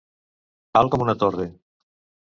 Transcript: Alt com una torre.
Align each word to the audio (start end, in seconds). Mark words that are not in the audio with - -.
Alt 0.81 0.95
com 0.95 1.05
una 1.07 1.17
torre. 1.25 1.49